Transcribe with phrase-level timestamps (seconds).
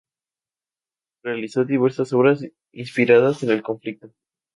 [1.23, 4.09] Realizó diversas obras inspiradas en el conflicto.